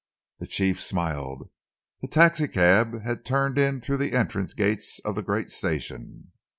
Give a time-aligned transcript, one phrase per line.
[0.39, 1.51] The Chief smiled.
[2.01, 6.31] The taxicab had turned in through the entrance gates of the great station.